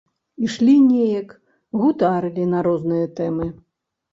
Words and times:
Ішлі 0.45 0.73
неяк, 0.85 1.29
гутарылі 1.81 2.49
на 2.55 2.59
розныя 2.69 3.13
тэмы. 3.21 3.47